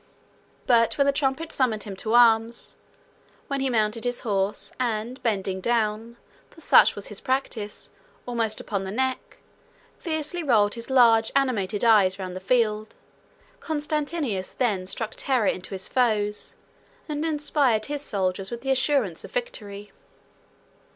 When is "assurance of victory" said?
18.71-19.91